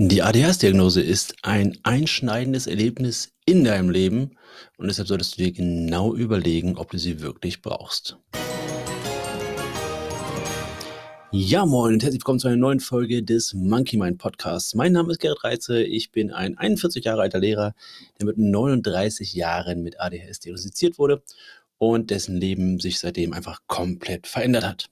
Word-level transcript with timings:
Die 0.00 0.22
ADHS-Diagnose 0.22 1.02
ist 1.02 1.34
ein 1.42 1.76
einschneidendes 1.82 2.68
Erlebnis 2.68 3.32
in 3.46 3.64
deinem 3.64 3.90
Leben 3.90 4.36
und 4.76 4.86
deshalb 4.86 5.08
solltest 5.08 5.36
du 5.36 5.42
dir 5.42 5.50
genau 5.50 6.14
überlegen, 6.14 6.76
ob 6.76 6.92
du 6.92 6.98
sie 6.98 7.20
wirklich 7.20 7.62
brauchst. 7.62 8.16
Ja, 11.32 11.66
moin 11.66 11.94
und 11.94 12.02
herzlich 12.04 12.20
willkommen 12.20 12.38
zu 12.38 12.46
einer 12.46 12.56
neuen 12.56 12.78
Folge 12.78 13.24
des 13.24 13.54
Monkey 13.54 13.96
Mind 13.96 14.18
Podcasts. 14.18 14.76
Mein 14.76 14.92
Name 14.92 15.10
ist 15.10 15.18
Gerrit 15.18 15.42
Reitze, 15.42 15.82
ich 15.82 16.12
bin 16.12 16.30
ein 16.30 16.56
41 16.56 17.04
Jahre 17.04 17.22
alter 17.22 17.40
Lehrer, 17.40 17.74
der 18.20 18.26
mit 18.26 18.38
39 18.38 19.34
Jahren 19.34 19.82
mit 19.82 19.98
ADHS 19.98 20.38
diagnostiziert 20.38 21.00
wurde 21.00 21.24
und 21.78 22.10
dessen 22.10 22.36
Leben 22.36 22.78
sich 22.78 23.00
seitdem 23.00 23.32
einfach 23.32 23.62
komplett 23.66 24.28
verändert 24.28 24.64
hat. 24.64 24.90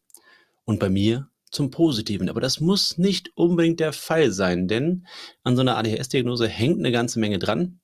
Und 0.64 0.80
bei 0.80 0.88
mir 0.88 1.28
zum 1.56 1.70
Positiven. 1.70 2.28
Aber 2.28 2.40
das 2.40 2.60
muss 2.60 2.98
nicht 2.98 3.32
unbedingt 3.34 3.80
der 3.80 3.92
Fall 3.92 4.30
sein, 4.30 4.68
denn 4.68 5.06
an 5.42 5.56
so 5.56 5.62
einer 5.62 5.76
ADHS-Diagnose 5.76 6.46
hängt 6.46 6.78
eine 6.78 6.92
ganze 6.92 7.18
Menge 7.18 7.38
dran. 7.38 7.80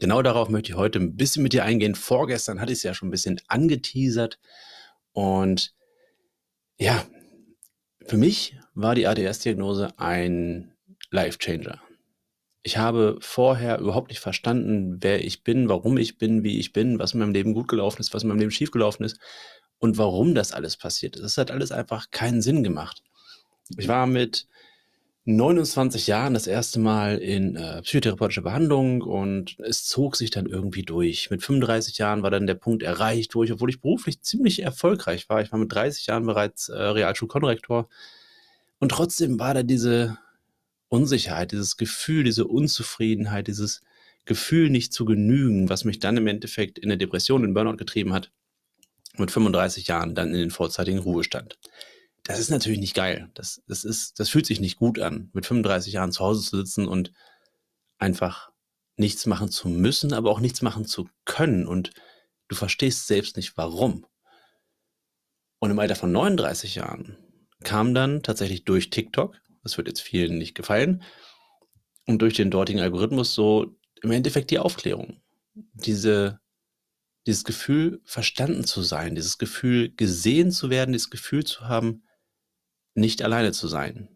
Genau 0.00 0.22
darauf 0.22 0.48
möchte 0.48 0.70
ich 0.70 0.78
heute 0.78 1.00
ein 1.00 1.16
bisschen 1.16 1.42
mit 1.42 1.52
dir 1.52 1.64
eingehen. 1.64 1.94
Vorgestern 1.94 2.60
hatte 2.60 2.72
ich 2.72 2.78
es 2.78 2.84
ja 2.84 2.94
schon 2.94 3.08
ein 3.08 3.10
bisschen 3.10 3.40
angeteasert. 3.48 4.38
Und 5.12 5.74
ja, 6.78 7.04
für 8.06 8.16
mich 8.16 8.56
war 8.74 8.94
die 8.94 9.06
ADHS-Diagnose 9.06 9.98
ein 9.98 10.72
Life-Changer. 11.10 11.82
Ich 12.62 12.78
habe 12.78 13.18
vorher 13.20 13.80
überhaupt 13.80 14.08
nicht 14.08 14.20
verstanden, 14.20 14.98
wer 15.00 15.24
ich 15.24 15.42
bin, 15.42 15.68
warum 15.68 15.98
ich 15.98 16.16
bin, 16.16 16.44
wie 16.44 16.60
ich 16.60 16.72
bin, 16.72 17.00
was 17.00 17.12
in 17.12 17.18
meinem 17.18 17.32
Leben 17.32 17.52
gut 17.52 17.66
gelaufen 17.66 18.00
ist, 18.00 18.14
was 18.14 18.22
in 18.22 18.28
meinem 18.28 18.38
Leben 18.38 18.52
schief 18.52 18.70
gelaufen 18.70 19.02
ist 19.02 19.18
und 19.82 19.98
warum 19.98 20.36
das 20.36 20.52
alles 20.52 20.76
passiert 20.76 21.16
ist. 21.16 21.22
Das 21.22 21.38
hat 21.38 21.50
alles 21.50 21.72
einfach 21.72 22.12
keinen 22.12 22.40
Sinn 22.40 22.62
gemacht. 22.62 23.02
Ich 23.76 23.88
war 23.88 24.06
mit 24.06 24.46
29 25.24 26.06
Jahren 26.06 26.34
das 26.34 26.46
erste 26.46 26.78
Mal 26.78 27.18
in 27.18 27.56
äh, 27.56 27.82
psychotherapeutischer 27.82 28.42
Behandlung 28.42 29.02
und 29.02 29.56
es 29.58 29.84
zog 29.84 30.14
sich 30.14 30.30
dann 30.30 30.46
irgendwie 30.46 30.84
durch. 30.84 31.30
Mit 31.30 31.42
35 31.42 31.98
Jahren 31.98 32.22
war 32.22 32.30
dann 32.30 32.46
der 32.46 32.54
Punkt 32.54 32.84
erreicht, 32.84 33.34
wo 33.34 33.42
ich, 33.42 33.52
obwohl 33.52 33.70
ich 33.70 33.80
beruflich 33.80 34.20
ziemlich 34.20 34.62
erfolgreich 34.62 35.28
war, 35.28 35.42
ich 35.42 35.50
war 35.50 35.58
mit 35.58 35.72
30 35.72 36.06
Jahren 36.06 36.26
bereits 36.26 36.68
äh, 36.68 36.80
Realschulkonrektor 36.80 37.88
und 38.78 38.90
trotzdem 38.90 39.40
war 39.40 39.52
da 39.52 39.64
diese 39.64 40.16
Unsicherheit, 40.90 41.50
dieses 41.50 41.76
Gefühl, 41.76 42.22
diese 42.22 42.46
Unzufriedenheit, 42.46 43.48
dieses 43.48 43.82
Gefühl 44.26 44.70
nicht 44.70 44.92
zu 44.92 45.04
genügen, 45.04 45.68
was 45.68 45.84
mich 45.84 45.98
dann 45.98 46.16
im 46.16 46.28
Endeffekt 46.28 46.78
in 46.78 46.84
eine 46.84 46.98
Depression, 46.98 47.42
in 47.42 47.54
Burnout 47.54 47.78
getrieben 47.78 48.12
hat 48.12 48.30
mit 49.18 49.30
35 49.30 49.86
Jahren 49.86 50.14
dann 50.14 50.28
in 50.28 50.40
den 50.40 50.50
vorzeitigen 50.50 50.98
Ruhestand. 50.98 51.58
Das 52.24 52.38
ist 52.38 52.50
natürlich 52.50 52.78
nicht 52.78 52.94
geil. 52.94 53.30
Das, 53.34 53.62
das, 53.66 53.84
ist, 53.84 54.20
das 54.20 54.28
fühlt 54.28 54.46
sich 54.46 54.60
nicht 54.60 54.76
gut 54.76 54.98
an, 55.00 55.30
mit 55.32 55.44
35 55.46 55.94
Jahren 55.94 56.12
zu 56.12 56.24
Hause 56.24 56.42
zu 56.48 56.56
sitzen 56.56 56.86
und 56.86 57.12
einfach 57.98 58.50
nichts 58.96 59.26
machen 59.26 59.50
zu 59.50 59.68
müssen, 59.68 60.12
aber 60.12 60.30
auch 60.30 60.40
nichts 60.40 60.62
machen 60.62 60.84
zu 60.84 61.08
können. 61.24 61.66
Und 61.66 61.90
du 62.48 62.54
verstehst 62.54 63.06
selbst 63.06 63.36
nicht 63.36 63.56
warum. 63.56 64.06
Und 65.58 65.70
im 65.70 65.78
Alter 65.78 65.96
von 65.96 66.12
39 66.12 66.76
Jahren 66.76 67.16
kam 67.62 67.94
dann 67.94 68.22
tatsächlich 68.22 68.64
durch 68.64 68.90
TikTok, 68.90 69.36
das 69.62 69.76
wird 69.76 69.88
jetzt 69.88 70.00
vielen 70.00 70.38
nicht 70.38 70.54
gefallen, 70.54 71.02
und 72.06 72.20
durch 72.20 72.34
den 72.34 72.50
dortigen 72.50 72.80
Algorithmus 72.80 73.34
so 73.34 73.76
im 74.02 74.10
Endeffekt 74.10 74.50
die 74.50 74.58
Aufklärung. 74.58 75.22
Diese 75.54 76.40
dieses 77.26 77.44
Gefühl, 77.44 78.00
verstanden 78.04 78.64
zu 78.64 78.82
sein, 78.82 79.14
dieses 79.14 79.38
Gefühl, 79.38 79.94
gesehen 79.94 80.50
zu 80.50 80.70
werden, 80.70 80.92
dieses 80.92 81.10
Gefühl 81.10 81.44
zu 81.44 81.68
haben, 81.68 82.04
nicht 82.94 83.22
alleine 83.22 83.52
zu 83.52 83.68
sein. 83.68 84.08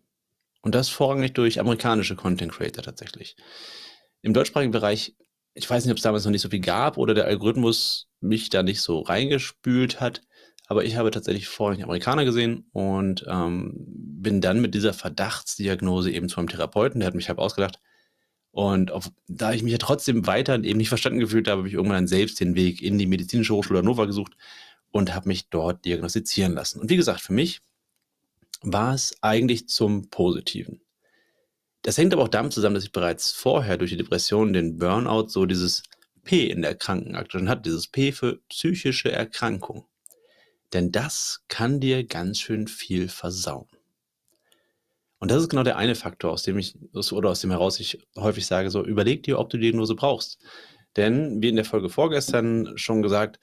Und 0.63 0.75
das 0.75 0.89
vorrangig 0.89 1.33
durch 1.35 1.61
amerikanische 1.61 2.17
Content 2.17 2.53
Creator 2.53 2.83
tatsächlich. 2.83 3.37
Im 4.23 4.35
deutschsprachigen 4.35 4.73
Bereich, 4.73 5.17
ich 5.55 5.69
weiß 5.71 5.85
nicht, 5.85 5.93
ob 5.93 5.99
es 5.99 6.03
damals 6.03 6.25
noch 6.25 6.33
nicht 6.33 6.43
so 6.43 6.49
viel 6.49 6.61
gab 6.61 6.99
oder 6.99 7.15
der 7.15 7.27
Algorithmus 7.27 8.09
mich 8.21 8.51
da 8.51 8.63
nicht 8.63 8.81
so 8.81 9.01
reingespült 9.01 10.01
hat, 10.01 10.23
aber 10.67 10.85
ich 10.85 10.97
habe 10.97 11.13
tatsächlich 11.13 11.47
vorrangig 11.47 11.85
Amerikaner 11.85 12.25
gesehen 12.25 12.69
und 12.73 13.25
ähm, 13.29 13.73
bin 13.77 14.41
dann 14.41 14.61
mit 14.61 14.75
dieser 14.75 14.93
Verdachtsdiagnose 14.93 16.11
eben 16.11 16.29
zu 16.29 16.39
einem 16.39 16.49
Therapeuten, 16.49 17.01
der 17.01 17.07
hat 17.07 17.15
mich 17.15 17.29
halb 17.29 17.39
ausgedacht, 17.39 17.79
und 18.57 18.91
auf, 18.91 19.13
da 19.29 19.53
ich 19.53 19.63
mich 19.63 19.73
ja 19.73 19.79
trotzdem 19.79 20.27
weiter 20.27 20.55
eben 20.55 20.79
nicht 20.79 20.89
verstanden 20.89 21.21
gefühlt 21.21 21.47
habe, 21.47 21.59
habe 21.59 21.69
ich 21.69 21.75
irgendwann 21.75 22.07
selbst 22.07 22.41
den 22.41 22.55
Weg 22.55 22.81
in 22.81 22.97
die 22.97 23.07
medizinische 23.07 23.53
Hochschule 23.53 23.81
Hannover 23.81 24.07
gesucht 24.07 24.33
und 24.91 25.15
habe 25.15 25.29
mich 25.29 25.51
dort 25.51 25.85
diagnostizieren 25.85 26.55
lassen. 26.55 26.81
Und 26.81 26.89
wie 26.89 26.97
gesagt, 26.97 27.21
für 27.21 27.35
mich 27.35 27.61
war 28.63 28.95
es 28.95 29.15
eigentlich 29.21 29.69
zum 29.69 30.09
Positiven. 30.09 30.81
Das 31.83 31.99
hängt 31.99 32.15
aber 32.15 32.23
auch 32.23 32.29
damit 32.29 32.55
zusammen, 32.55 32.77
dass 32.77 32.85
ich 32.85 32.93
bereits 32.93 33.31
vorher 33.31 33.77
durch 33.77 33.91
die 33.91 33.99
Depression, 33.99 34.55
den 34.55 34.79
Burnout, 34.79 35.29
so 35.29 35.45
dieses 35.45 35.83
P 36.25 36.47
in 36.47 36.63
der 36.63 36.77
Krankenakte 36.77 37.33
schon 37.33 37.51
hatte, 37.51 37.61
dieses 37.61 37.89
P 37.89 38.11
für 38.11 38.39
psychische 38.49 39.13
Erkrankung. 39.13 39.85
Denn 40.73 40.93
das 40.93 41.45
kann 41.49 41.79
dir 41.79 42.05
ganz 42.05 42.41
schön 42.41 42.69
viel 42.69 43.11
versauen. 43.11 43.69
Und 45.19 45.31
das 45.31 45.43
ist 45.43 45.49
genau 45.49 45.63
der 45.63 45.77
eine 45.77 45.95
Faktor, 45.95 46.33
aus 46.33 46.43
dem 46.43 46.59
ich, 46.59 46.77
oder 47.13 47.31
aus 47.31 47.41
dem 47.41 47.51
heraus 47.51 47.81
ich 47.81 48.07
häufig 48.17 48.47
sage, 48.47 48.71
so, 48.71 48.85
überleg 48.85 49.23
dir, 49.23 49.39
ob 49.39 49.49
du 49.49 49.57
die 49.57 49.63
Diagnose 49.63 49.95
brauchst. 49.95 50.39
Denn, 50.97 51.43
wie 51.43 51.49
in 51.49 51.57
der 51.57 51.65
Folge 51.65 51.89
vorgestern 51.89 52.77
schon 52.77 53.03
gesagt, 53.03 53.39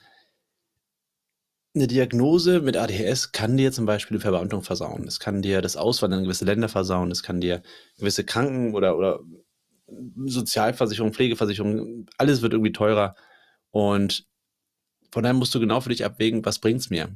eine 1.76 1.88
Diagnose 1.88 2.62
mit 2.62 2.78
ADHS 2.78 3.32
kann 3.32 3.58
dir 3.58 3.72
zum 3.72 3.88
Beispiel 3.88 4.18
die 4.18 4.22
Verbeamtung 4.22 4.62
versauen. 4.62 5.08
Es 5.08 5.20
kann 5.20 5.42
dir 5.42 5.62
das 5.62 5.76
Auswandern 5.76 6.20
in 6.20 6.26
gewisse 6.26 6.46
Länder 6.46 6.70
versauen. 6.70 7.10
Es 7.10 7.24
kann 7.24 7.42
dir 7.42 7.64
gewisse 7.98 8.24
Kranken- 8.24 8.76
oder, 8.76 8.96
oder 8.96 9.22
Sozialversicherung, 10.26 11.14
Pflegeversicherung, 11.14 12.06
alles 12.18 12.42
wird 12.42 12.54
irgendwie 12.54 12.72
teurer. 12.72 13.16
Und 13.72 14.28
von 15.12 15.24
daher 15.24 15.34
musst 15.34 15.56
du 15.56 15.60
genau 15.60 15.82
für 15.82 15.90
dich 15.90 16.06
abwägen, 16.06 16.46
was 16.46 16.60
bringt 16.60 16.82
es 16.82 16.90
mir? 16.90 17.16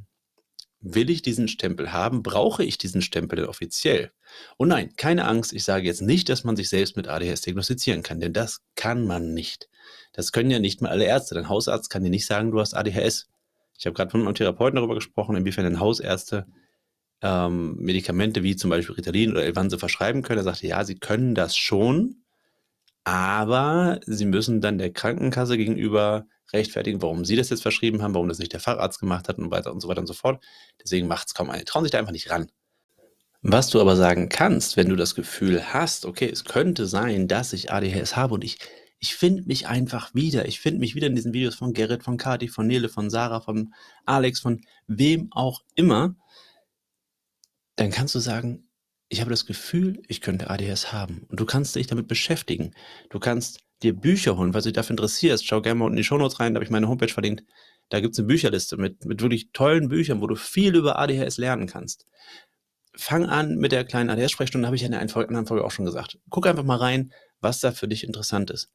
Will 0.79 1.09
ich 1.09 1.23
diesen 1.23 1.47
Stempel 1.47 1.91
haben? 1.91 2.21
Brauche 2.21 2.63
ich 2.63 2.77
diesen 2.77 3.01
Stempel 3.01 3.37
denn 3.37 3.47
offiziell? 3.47 4.11
Und 4.57 4.69
nein, 4.69 4.93
keine 4.95 5.25
Angst, 5.25 5.53
ich 5.53 5.63
sage 5.63 5.85
jetzt 5.85 6.01
nicht, 6.01 6.29
dass 6.29 6.43
man 6.43 6.55
sich 6.55 6.69
selbst 6.69 6.95
mit 6.95 7.07
ADHS 7.07 7.41
diagnostizieren 7.41 8.03
kann, 8.03 8.19
denn 8.19 8.33
das 8.33 8.61
kann 8.75 9.05
man 9.05 9.33
nicht. 9.33 9.69
Das 10.13 10.31
können 10.31 10.51
ja 10.51 10.59
nicht 10.59 10.81
mal 10.81 10.89
alle 10.89 11.05
Ärzte. 11.05 11.35
Dein 11.35 11.49
Hausarzt 11.49 11.89
kann 11.89 12.03
dir 12.03 12.09
nicht 12.09 12.27
sagen, 12.27 12.51
du 12.51 12.59
hast 12.59 12.75
ADHS. 12.75 13.27
Ich 13.77 13.85
habe 13.85 13.95
gerade 13.95 14.15
mit 14.17 14.25
einem 14.25 14.35
Therapeuten 14.35 14.75
darüber 14.75 14.95
gesprochen, 14.95 15.35
inwiefern 15.35 15.63
denn 15.63 15.79
Hausärzte 15.79 16.45
ähm, 17.21 17.75
Medikamente 17.77 18.43
wie 18.43 18.55
zum 18.55 18.69
Beispiel 18.69 18.95
Ritalin 18.95 19.31
oder 19.31 19.43
Elvanse 19.43 19.79
verschreiben 19.79 20.21
können. 20.21 20.39
Er 20.39 20.43
sagte, 20.43 20.67
ja, 20.67 20.83
sie 20.83 20.99
können 20.99 21.35
das 21.35 21.55
schon, 21.57 22.23
aber 23.03 23.99
sie 24.05 24.25
müssen 24.25 24.61
dann 24.61 24.77
der 24.77 24.91
Krankenkasse 24.91 25.57
gegenüber 25.57 26.25
rechtfertigen, 26.53 27.01
warum 27.01 27.25
sie 27.25 27.35
das 27.35 27.49
jetzt 27.49 27.61
verschrieben 27.61 28.01
haben, 28.01 28.13
warum 28.13 28.29
das 28.29 28.39
nicht 28.39 28.53
der 28.53 28.59
Facharzt 28.59 28.99
gemacht 28.99 29.27
hat 29.27 29.37
und 29.37 29.51
weiter 29.51 29.71
und 29.71 29.81
so 29.81 29.87
weiter 29.87 30.01
und 30.01 30.07
so 30.07 30.13
fort. 30.13 30.43
Deswegen 30.83 31.07
macht 31.07 31.27
es 31.27 31.33
kaum 31.33 31.49
eine. 31.49 31.65
Trauen 31.65 31.83
sich 31.83 31.91
da 31.91 31.99
einfach 31.99 32.11
nicht 32.11 32.29
ran. 32.29 32.49
Was 33.41 33.69
du 33.69 33.79
aber 33.79 33.95
sagen 33.95 34.29
kannst, 34.29 34.77
wenn 34.77 34.89
du 34.89 34.95
das 34.95 35.15
Gefühl 35.15 35.73
hast, 35.73 36.05
okay, 36.05 36.29
es 36.29 36.43
könnte 36.43 36.87
sein, 36.87 37.27
dass 37.27 37.53
ich 37.53 37.71
ADHS 37.71 38.15
habe 38.15 38.33
und 38.33 38.43
ich, 38.43 38.57
ich 38.99 39.15
finde 39.15 39.43
mich 39.43 39.67
einfach 39.67 40.13
wieder. 40.15 40.47
Ich 40.47 40.59
finde 40.59 40.79
mich 40.79 40.95
wieder 40.95 41.07
in 41.07 41.15
diesen 41.15 41.33
Videos 41.33 41.55
von 41.55 41.73
Gerrit, 41.73 42.03
von 42.03 42.17
Kati, 42.17 42.47
von 42.47 42.65
Nele, 42.65 42.89
von 42.89 43.09
Sarah, 43.09 43.41
von 43.41 43.73
Alex, 44.05 44.39
von 44.39 44.61
wem 44.87 45.29
auch 45.31 45.61
immer. 45.75 46.15
Dann 47.75 47.91
kannst 47.91 48.15
du 48.15 48.19
sagen, 48.19 48.66
ich 49.09 49.21
habe 49.21 49.29
das 49.29 49.45
Gefühl, 49.45 50.01
ich 50.07 50.21
könnte 50.21 50.49
ADHS 50.49 50.91
haben. 50.91 51.25
Und 51.29 51.39
du 51.39 51.45
kannst 51.45 51.75
dich 51.75 51.87
damit 51.87 52.07
beschäftigen. 52.07 52.73
Du 53.09 53.19
kannst 53.19 53.61
dir 53.83 53.95
Bücher 53.95 54.37
holen, 54.37 54.53
falls 54.53 54.63
du 54.63 54.69
dich 54.69 54.75
dafür 54.75 54.93
interessierst. 54.93 55.45
Schau 55.45 55.61
gerne 55.61 55.79
mal 55.79 55.85
unten 55.85 55.97
in 55.97 56.01
die 56.01 56.03
Shownotes 56.03 56.39
rein, 56.39 56.53
da 56.53 56.57
habe 56.57 56.65
ich 56.65 56.71
meine 56.71 56.87
Homepage 56.87 57.07
verlinkt. 57.07 57.43
Da 57.89 58.01
gibt 58.01 58.13
es 58.13 58.19
eine 58.19 58.27
Bücherliste 58.27 58.75
mit, 58.75 59.05
mit 59.05 59.21
wirklich 59.21 59.51
tollen 59.53 59.87
Büchern, 59.87 60.21
wo 60.21 60.27
du 60.27 60.35
viel 60.35 60.75
über 60.75 60.99
ADHS 60.99 61.37
lernen 61.37 61.67
kannst. 61.67 62.05
Fang 62.95 63.25
an 63.25 63.57
mit 63.57 63.71
der 63.71 63.85
kleinen 63.85 64.09
ADHS-Sprechstunde, 64.09 64.65
habe 64.65 64.75
ich 64.75 64.83
in 64.83 64.91
der 64.91 64.99
anderen 64.99 65.45
Folge 65.45 65.63
auch 65.63 65.71
schon 65.71 65.85
gesagt. 65.85 66.19
Guck 66.29 66.47
einfach 66.47 66.63
mal 66.63 66.77
rein, 66.77 67.13
was 67.39 67.59
da 67.59 67.71
für 67.71 67.87
dich 67.87 68.03
interessant 68.03 68.49
ist. 68.49 68.71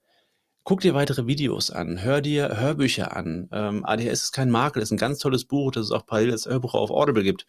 Guck 0.65 0.81
dir 0.81 0.95
weitere 0.95 1.27
Videos 1.27 1.73
an, 1.73 2.03
hör 2.03 2.21
dir 2.21 2.61
Hörbücher 2.61 3.17
an. 3.17 3.49
Ähm, 3.53 3.85
ADHS 3.85 4.23
ist 4.23 4.33
kein 4.33 4.49
Makel, 4.49 4.81
ist 4.81 4.93
ein 4.93 4.97
ganz 4.97 5.19
tolles 5.19 5.45
Buch, 5.45 5.73
das 5.73 5.87
es 5.87 5.91
auch 5.91 6.07
parallel 6.07 6.31
als 6.31 6.47
Hörbuch 6.47 6.75
auf 6.75 6.91
Audible 6.93 7.25
gibt. 7.25 7.47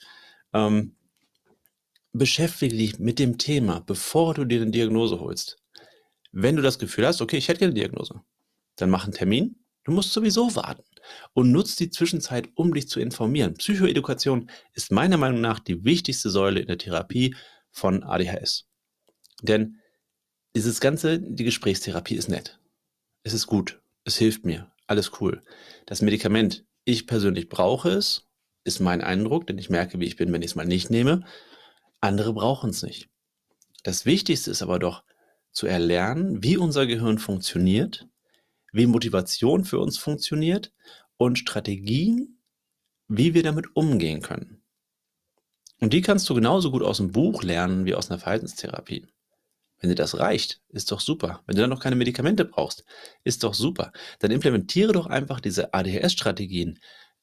Ähm, 0.52 0.96
beschäftige 2.14 2.78
dich 2.78 3.00
mit 3.00 3.20
dem 3.20 3.38
Thema, 3.38 3.82
bevor 3.82 4.34
du 4.34 4.46
dir 4.46 4.62
eine 4.62 4.72
Diagnose 4.72 5.20
holst. 5.20 5.58
Wenn 6.32 6.56
du 6.56 6.62
das 6.62 6.80
Gefühl 6.80 7.06
hast, 7.06 7.22
okay, 7.22 7.38
ich 7.38 7.48
hätte 7.48 7.66
eine 7.66 7.74
Diagnose, 7.74 8.22
dann 8.76 8.90
mach 8.90 9.04
einen 9.04 9.14
Termin. 9.14 9.58
Du 9.84 9.92
musst 9.92 10.14
sowieso 10.14 10.56
warten 10.56 10.84
und 11.34 11.52
nutzt 11.52 11.80
die 11.80 11.90
Zwischenzeit, 11.90 12.50
um 12.56 12.74
dich 12.74 12.88
zu 12.88 13.00
informieren. 13.00 13.56
Psychoedukation 13.56 14.50
ist 14.74 14.92
meiner 14.92 15.18
Meinung 15.18 15.42
nach 15.42 15.60
die 15.60 15.84
wichtigste 15.84 16.30
Säule 16.30 16.62
in 16.62 16.68
der 16.68 16.78
Therapie 16.78 17.36
von 17.72 18.04
ADHS. 18.04 18.66
Denn 19.42 19.80
dieses 20.56 20.80
ganze, 20.80 21.20
die 21.20 21.44
Gesprächstherapie 21.44 22.16
ist 22.16 22.30
nett. 22.30 22.60
Es 23.24 23.34
ist 23.34 23.48
gut. 23.48 23.82
Es 24.06 24.18
hilft 24.18 24.46
mir. 24.46 24.72
Alles 24.88 25.12
cool. 25.20 25.42
Das 25.86 26.02
Medikament, 26.02 26.66
ich 26.86 27.08
persönlich 27.08 27.50
brauche 27.50 27.90
es, 27.90 28.28
ist 28.64 28.80
mein 28.80 29.02
Eindruck, 29.02 29.48
denn 29.48 29.58
ich 29.58 29.70
merke, 29.70 30.00
wie 30.00 30.06
ich 30.06 30.16
bin, 30.16 30.32
wenn 30.32 30.42
ich 30.42 30.52
es 30.52 30.56
mal 30.56 30.66
nicht 30.66 30.90
nehme. 30.90 31.26
Andere 32.04 32.34
brauchen 32.34 32.72
es 32.72 32.84
nicht. 32.84 33.08
Das 33.84 34.06
Wichtigste 34.06 34.52
ist 34.52 34.62
aber 34.62 34.78
doch, 34.78 35.06
zu 35.54 35.68
erlernen, 35.68 36.44
wie 36.44 36.58
unser 36.58 36.86
Gehirn 36.86 37.18
funktioniert, 37.18 38.10
wie 38.74 38.88
Motivation 38.88 39.64
für 39.64 39.80
uns 39.80 39.98
funktioniert 39.98 40.74
und 41.16 41.40
Strategien, 41.40 42.42
wie 43.08 43.34
wir 43.34 43.42
damit 43.42 43.78
umgehen 43.78 44.22
können. 44.22 44.62
Und 45.80 45.94
die 45.94 46.02
kannst 46.02 46.30
du 46.30 46.34
genauso 46.34 46.72
gut 46.72 46.84
aus 46.84 46.98
dem 46.98 47.14
Buch 47.14 47.42
lernen 47.42 47.86
wie 47.86 47.96
aus 47.96 48.12
einer 48.12 48.20
Verhaltenstherapie. 48.20 49.08
Wenn 49.80 49.90
dir 49.90 49.96
das 49.96 50.20
reicht, 50.20 50.62
ist 50.68 50.92
doch 50.92 51.00
super. 51.00 51.42
Wenn 51.46 51.56
du 51.56 51.62
dann 51.62 51.70
noch 51.70 51.82
keine 51.82 51.96
Medikamente 51.96 52.44
brauchst, 52.44 52.84
ist 53.24 53.46
doch 53.46 53.54
super. 53.54 53.94
Dann 54.20 54.32
implementiere 54.32 54.92
doch 54.92 55.06
einfach 55.06 55.40
diese 55.40 55.74
ADHS-Strategien 55.74 56.80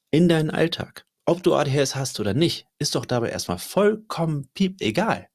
in 0.09 0.27
deinen 0.27 0.49
Alltag. 0.49 1.05
Ob 1.25 1.43
du 1.43 1.53
ADHS 1.53 1.95
hast 1.95 2.19
oder 2.19 2.33
nicht, 2.33 2.67
ist 2.79 2.95
doch 2.95 3.05
dabei 3.05 3.29
erstmal 3.29 3.59
vollkommen 3.59 4.49
piep 4.53 4.81
egal. 4.81 5.27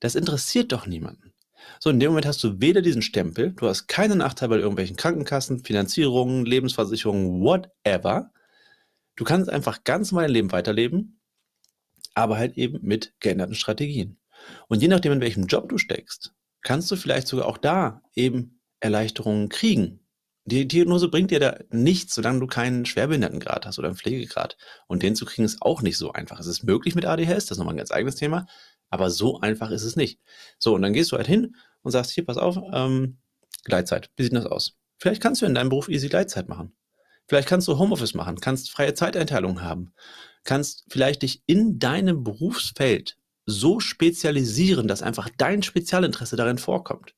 Das 0.00 0.14
interessiert 0.14 0.72
doch 0.72 0.86
niemanden. 0.86 1.34
So, 1.80 1.90
in 1.90 1.98
dem 1.98 2.10
Moment 2.10 2.26
hast 2.26 2.42
du 2.44 2.60
weder 2.60 2.82
diesen 2.82 3.02
Stempel, 3.02 3.52
du 3.52 3.66
hast 3.68 3.88
keinen 3.88 4.18
Nachteil 4.18 4.48
bei 4.48 4.56
irgendwelchen 4.56 4.96
Krankenkassen, 4.96 5.64
Finanzierungen, 5.64 6.46
Lebensversicherungen, 6.46 7.42
whatever. 7.42 8.30
Du 9.16 9.24
kannst 9.24 9.50
einfach 9.50 9.82
ganz 9.84 10.10
dein 10.10 10.30
Leben 10.30 10.52
weiterleben, 10.52 11.20
aber 12.14 12.38
halt 12.38 12.56
eben 12.56 12.78
mit 12.82 13.14
geänderten 13.18 13.56
Strategien. 13.56 14.18
Und 14.68 14.82
je 14.82 14.88
nachdem, 14.88 15.12
in 15.12 15.20
welchem 15.20 15.46
Job 15.46 15.68
du 15.68 15.78
steckst, 15.78 16.32
kannst 16.62 16.90
du 16.90 16.96
vielleicht 16.96 17.26
sogar 17.26 17.46
auch 17.46 17.58
da 17.58 18.02
eben 18.14 18.60
Erleichterungen 18.80 19.48
kriegen. 19.48 20.00
Die 20.50 20.66
Diagnose 20.66 21.08
bringt 21.08 21.30
dir 21.30 21.40
da 21.40 21.58
nichts, 21.70 22.14
solange 22.14 22.40
du 22.40 22.46
keinen 22.46 22.86
Schwerbehindertengrad 22.86 23.66
hast 23.66 23.78
oder 23.78 23.88
einen 23.88 23.98
Pflegegrad. 23.98 24.56
Und 24.86 25.02
den 25.02 25.14
zu 25.14 25.26
kriegen 25.26 25.44
ist 25.44 25.60
auch 25.60 25.82
nicht 25.82 25.98
so 25.98 26.12
einfach. 26.12 26.40
Es 26.40 26.46
ist 26.46 26.62
möglich 26.62 26.94
mit 26.94 27.04
ADHS, 27.04 27.44
das 27.44 27.50
ist 27.50 27.58
nochmal 27.58 27.74
ein 27.74 27.78
ganz 27.78 27.90
eigenes 27.90 28.16
Thema, 28.16 28.46
aber 28.88 29.10
so 29.10 29.40
einfach 29.40 29.70
ist 29.70 29.82
es 29.82 29.94
nicht. 29.94 30.20
So, 30.58 30.74
und 30.74 30.80
dann 30.80 30.94
gehst 30.94 31.12
du 31.12 31.16
halt 31.18 31.26
hin 31.26 31.54
und 31.82 31.92
sagst, 31.92 32.12
hier, 32.12 32.24
pass 32.24 32.38
auf, 32.38 32.56
ähm, 32.72 33.18
Gleitzeit, 33.64 34.10
wie 34.16 34.22
sieht 34.22 34.32
das 34.32 34.46
aus? 34.46 34.78
Vielleicht 34.96 35.22
kannst 35.22 35.42
du 35.42 35.46
in 35.46 35.54
deinem 35.54 35.68
Beruf 35.68 35.90
easy 35.90 36.08
Gleitzeit 36.08 36.48
machen. 36.48 36.74
Vielleicht 37.26 37.48
kannst 37.48 37.68
du 37.68 37.76
Homeoffice 37.78 38.14
machen, 38.14 38.40
kannst 38.40 38.70
freie 38.70 38.94
Zeiteinteilung 38.94 39.60
haben, 39.60 39.92
kannst 40.44 40.86
vielleicht 40.88 41.20
dich 41.20 41.42
in 41.44 41.78
deinem 41.78 42.24
Berufsfeld 42.24 43.18
so 43.44 43.80
spezialisieren, 43.80 44.88
dass 44.88 45.02
einfach 45.02 45.28
dein 45.36 45.62
Spezialinteresse 45.62 46.36
darin 46.36 46.56
vorkommt. 46.56 47.14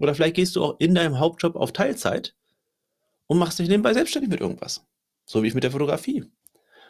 Oder 0.00 0.16
vielleicht 0.16 0.34
gehst 0.34 0.56
du 0.56 0.64
auch 0.64 0.80
in 0.80 0.96
deinem 0.96 1.20
Hauptjob 1.20 1.54
auf 1.54 1.72
Teilzeit 1.72 2.34
und 3.30 3.38
machst 3.38 3.60
dich 3.60 3.68
nebenbei 3.68 3.94
selbstständig 3.94 4.28
mit 4.28 4.40
irgendwas. 4.40 4.84
So 5.24 5.44
wie 5.44 5.46
ich 5.46 5.54
mit 5.54 5.62
der 5.62 5.70
Fotografie. 5.70 6.24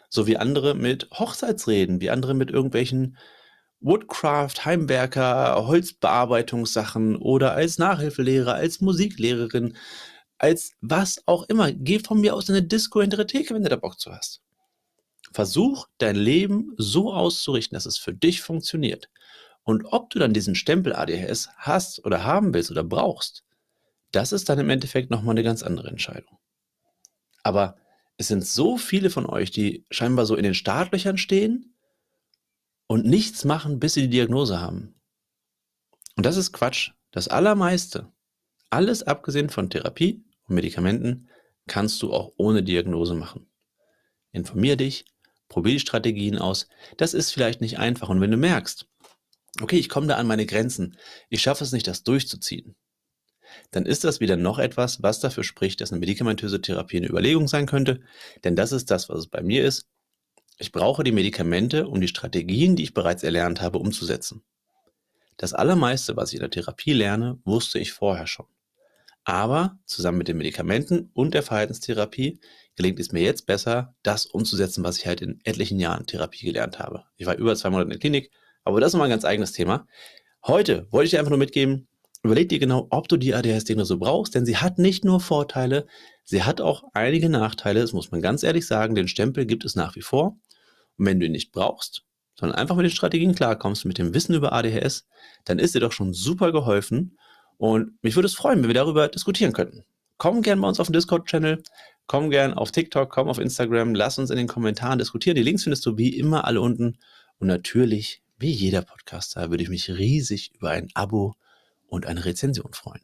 So 0.09 0.25
wie 0.25 0.37
andere 0.37 0.73
mit 0.73 1.07
Hochzeitsreden, 1.11 2.01
wie 2.01 2.09
andere 2.09 2.33
mit 2.33 2.49
irgendwelchen 2.49 3.15
Woodcraft, 3.79 4.65
Heimwerker, 4.65 5.67
Holzbearbeitungssachen 5.67 7.15
oder 7.15 7.53
als 7.53 7.77
Nachhilfelehrer, 7.77 8.55
als 8.55 8.81
Musiklehrerin, 8.81 9.77
als 10.39 10.71
was 10.81 11.21
auch 11.27 11.47
immer. 11.47 11.71
Geh 11.73 11.99
von 11.99 12.19
mir 12.19 12.33
aus 12.33 12.49
in 12.49 12.55
eine 12.55 12.65
Disco 12.65 13.01
hinter 13.01 13.17
der 13.17 13.27
Theke, 13.27 13.53
wenn 13.53 13.61
du 13.61 13.69
da 13.69 13.75
Bock 13.75 13.99
zu 13.99 14.11
hast. 14.11 14.41
Versuch 15.31 15.85
dein 15.99 16.15
Leben 16.15 16.73
so 16.75 17.13
auszurichten, 17.13 17.75
dass 17.75 17.85
es 17.85 17.99
für 17.99 18.15
dich 18.15 18.41
funktioniert. 18.41 19.11
Und 19.61 19.85
ob 19.85 20.09
du 20.09 20.17
dann 20.17 20.33
diesen 20.33 20.55
Stempel 20.55 20.95
ADHS 20.95 21.49
hast 21.57 22.03
oder 22.03 22.23
haben 22.23 22.51
willst 22.55 22.71
oder 22.71 22.83
brauchst, 22.83 23.43
das 24.11 24.31
ist 24.31 24.49
dann 24.49 24.59
im 24.59 24.69
Endeffekt 24.69 25.09
nochmal 25.09 25.33
eine 25.33 25.43
ganz 25.43 25.63
andere 25.63 25.89
Entscheidung. 25.89 26.37
Aber 27.43 27.77
es 28.17 28.27
sind 28.27 28.45
so 28.45 28.77
viele 28.77 29.09
von 29.09 29.25
euch, 29.25 29.51
die 29.51 29.85
scheinbar 29.89 30.25
so 30.25 30.35
in 30.35 30.43
den 30.43 30.53
Startlöchern 30.53 31.17
stehen 31.17 31.75
und 32.87 33.05
nichts 33.05 33.45
machen, 33.45 33.79
bis 33.79 33.93
sie 33.93 34.03
die 34.03 34.09
Diagnose 34.09 34.59
haben. 34.59 35.01
Und 36.15 36.25
das 36.25 36.37
ist 36.37 36.51
Quatsch. 36.51 36.91
Das 37.11 37.27
Allermeiste, 37.27 38.11
alles 38.69 39.03
abgesehen 39.03 39.49
von 39.49 39.69
Therapie 39.69 40.23
und 40.47 40.55
Medikamenten, 40.55 41.27
kannst 41.67 42.01
du 42.01 42.13
auch 42.13 42.33
ohne 42.37 42.63
Diagnose 42.63 43.15
machen. 43.15 43.49
Informier 44.31 44.75
dich, 44.75 45.05
probier 45.49 45.73
die 45.73 45.79
Strategien 45.79 46.37
aus. 46.37 46.67
Das 46.97 47.13
ist 47.13 47.31
vielleicht 47.31 47.59
nicht 47.61 47.79
einfach. 47.79 48.09
Und 48.09 48.21
wenn 48.21 48.31
du 48.31 48.37
merkst, 48.37 48.87
okay, 49.61 49.77
ich 49.77 49.89
komme 49.89 50.07
da 50.07 50.15
an 50.15 50.27
meine 50.27 50.45
Grenzen, 50.45 50.97
ich 51.29 51.41
schaffe 51.41 51.63
es 51.63 51.71
nicht, 51.71 51.87
das 51.87 52.03
durchzuziehen, 52.03 52.75
dann 53.71 53.85
ist 53.85 54.03
das 54.03 54.19
wieder 54.19 54.37
noch 54.37 54.59
etwas, 54.59 55.01
was 55.01 55.19
dafür 55.19 55.43
spricht, 55.43 55.81
dass 55.81 55.91
eine 55.91 55.99
medikamentöse 55.99 56.61
Therapie 56.61 56.97
eine 56.97 57.09
Überlegung 57.09 57.47
sein 57.47 57.65
könnte. 57.65 58.01
Denn 58.43 58.55
das 58.55 58.71
ist 58.71 58.91
das, 58.91 59.09
was 59.09 59.19
es 59.19 59.27
bei 59.27 59.41
mir 59.41 59.63
ist. 59.63 59.87
Ich 60.57 60.71
brauche 60.71 61.03
die 61.03 61.11
Medikamente, 61.11 61.87
um 61.87 62.01
die 62.01 62.07
Strategien, 62.07 62.75
die 62.75 62.83
ich 62.83 62.93
bereits 62.93 63.23
erlernt 63.23 63.61
habe, 63.61 63.79
umzusetzen. 63.79 64.43
Das 65.37 65.53
Allermeiste, 65.53 66.15
was 66.15 66.29
ich 66.29 66.35
in 66.35 66.41
der 66.41 66.51
Therapie 66.51 66.93
lerne, 66.93 67.39
wusste 67.45 67.79
ich 67.79 67.93
vorher 67.93 68.27
schon. 68.27 68.45
Aber 69.23 69.79
zusammen 69.85 70.19
mit 70.19 70.27
den 70.27 70.37
Medikamenten 70.37 71.09
und 71.13 71.33
der 71.33 71.43
Verhaltenstherapie 71.43 72.39
gelingt 72.75 72.99
es 72.99 73.11
mir 73.11 73.21
jetzt 73.21 73.45
besser, 73.45 73.95
das 74.03 74.25
umzusetzen, 74.25 74.83
was 74.83 74.97
ich 74.97 75.05
halt 75.05 75.21
in 75.21 75.39
etlichen 75.43 75.79
Jahren 75.79 76.05
Therapie 76.05 76.45
gelernt 76.45 76.79
habe. 76.79 77.05
Ich 77.17 77.25
war 77.25 77.35
über 77.35 77.55
zwei 77.55 77.69
Monate 77.69 77.85
in 77.85 77.89
der 77.91 77.99
Klinik, 77.99 78.31
aber 78.63 78.79
das 78.79 78.89
ist 78.89 78.93
nochmal 78.93 79.07
ein 79.07 79.11
ganz 79.11 79.25
eigenes 79.25 79.51
Thema. 79.51 79.87
Heute 80.45 80.87
wollte 80.91 81.05
ich 81.05 81.11
dir 81.11 81.19
einfach 81.19 81.29
nur 81.29 81.37
mitgeben, 81.37 81.87
überleg 82.23 82.49
dir 82.49 82.59
genau, 82.59 82.87
ob 82.89 83.07
du 83.07 83.17
die 83.17 83.33
ADHS-Diagnose 83.33 83.97
brauchst, 83.97 84.35
denn 84.35 84.45
sie 84.45 84.57
hat 84.57 84.77
nicht 84.77 85.03
nur 85.03 85.19
Vorteile, 85.19 85.87
sie 86.23 86.43
hat 86.43 86.61
auch 86.61 86.83
einige 86.93 87.29
Nachteile, 87.29 87.81
das 87.81 87.93
muss 87.93 88.11
man 88.11 88.21
ganz 88.21 88.43
ehrlich 88.43 88.67
sagen, 88.67 88.95
den 88.95 89.07
Stempel 89.07 89.45
gibt 89.45 89.65
es 89.65 89.75
nach 89.75 89.95
wie 89.95 90.01
vor. 90.01 90.37
Und 90.97 91.05
wenn 91.05 91.19
du 91.19 91.25
ihn 91.25 91.31
nicht 91.31 91.51
brauchst, 91.51 92.03
sondern 92.35 92.57
einfach 92.57 92.75
mit 92.75 92.85
den 92.85 92.91
Strategien 92.91 93.35
klarkommst, 93.35 93.85
mit 93.85 93.97
dem 93.97 94.13
Wissen 94.13 94.35
über 94.35 94.53
ADHS, 94.53 95.07
dann 95.45 95.59
ist 95.59 95.75
dir 95.75 95.79
doch 95.79 95.91
schon 95.91 96.13
super 96.13 96.51
geholfen. 96.51 97.17
Und 97.57 98.01
mich 98.03 98.15
würde 98.15 98.27
es 98.27 98.33
freuen, 98.33 98.61
wenn 98.61 98.69
wir 98.69 98.73
darüber 98.73 99.07
diskutieren 99.07 99.53
könnten. 99.53 99.83
Komm 100.17 100.41
gerne 100.41 100.61
bei 100.61 100.67
uns 100.67 100.79
auf 100.79 100.87
den 100.87 100.93
Discord-Channel, 100.93 101.63
komm 102.07 102.29
gerne 102.29 102.57
auf 102.57 102.71
TikTok, 102.71 103.09
komm 103.09 103.27
auf 103.27 103.39
Instagram, 103.39 103.95
lass 103.95 104.19
uns 104.19 104.29
in 104.29 104.37
den 104.37 104.47
Kommentaren 104.47 104.99
diskutieren. 104.99 105.35
Die 105.35 105.43
Links 105.43 105.63
findest 105.63 105.85
du 105.85 105.97
wie 105.97 106.17
immer 106.17 106.45
alle 106.45 106.61
unten. 106.61 106.97
Und 107.39 107.47
natürlich, 107.47 108.21
wie 108.37 108.51
jeder 108.51 108.81
Podcaster, 108.83 109.49
würde 109.49 109.63
ich 109.63 109.69
mich 109.69 109.89
riesig 109.89 110.51
über 110.55 110.71
ein 110.71 110.89
Abo 110.93 111.35
und 111.91 112.05
eine 112.05 112.25
Rezension 112.25 112.73
freuen. 112.73 113.03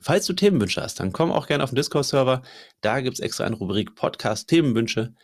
Falls 0.00 0.26
du 0.26 0.32
Themenwünsche 0.32 0.80
hast, 0.80 1.00
dann 1.00 1.12
komm 1.12 1.32
auch 1.32 1.48
gerne 1.48 1.64
auf 1.64 1.70
den 1.70 1.76
Discord-Server. 1.76 2.42
Da 2.80 3.00
gibt 3.00 3.14
es 3.18 3.20
extra 3.20 3.44
eine 3.44 3.56
Rubrik 3.56 3.96
Podcast-Themenwünsche. 3.96 5.14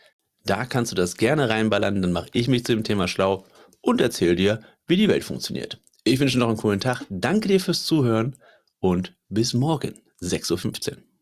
Da 0.43 0.65
kannst 0.65 0.91
du 0.91 0.95
das 0.95 1.15
gerne 1.15 1.49
reinballern, 1.49 2.01
dann 2.01 2.11
mache 2.11 2.29
ich 2.33 2.49
mich 2.49 2.65
zu 2.65 2.73
dem 2.73 2.83
Thema 2.83 3.07
schlau 3.07 3.45
und 3.81 4.01
erzähle 4.01 4.35
dir, 4.35 4.59
wie 4.87 4.97
die 4.97 5.07
Welt 5.07 5.23
funktioniert. 5.23 5.81
Ich 6.03 6.19
wünsche 6.19 6.37
noch 6.37 6.49
einen 6.49 6.57
coolen 6.57 6.81
Tag. 6.81 7.03
Danke 7.09 7.47
dir 7.47 7.59
fürs 7.59 7.85
Zuhören 7.85 8.35
und 8.79 9.15
bis 9.29 9.53
morgen, 9.53 10.01
6.15 10.21 10.91
Uhr. 10.91 11.14